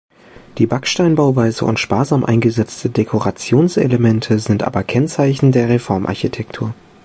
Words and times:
Die 0.57 0.65
Backsteinbauweise 0.65 1.63
und 1.65 1.79
sparsam 1.79 2.25
eingesetzte 2.25 2.89
Dekorationselemente 2.89 4.39
sind 4.39 4.63
aber 4.63 4.81
Kennzeichen 4.83 5.51
der 5.51 5.69
Reformarchitektur. 5.69 6.73